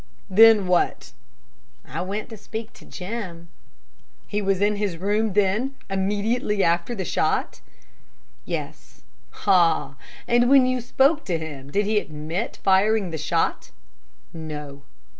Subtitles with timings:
[0.31, 1.11] "Then what?"
[1.85, 3.49] "I went to speak to Jim."
[4.27, 7.61] "He was in his room, then, immediately after the shot?"
[8.43, 9.03] "Yes."
[9.45, 9.97] "Ah!
[10.27, 13.69] And when you spoke to him, did he admit firing the shot?"
[14.33, 14.81] "No."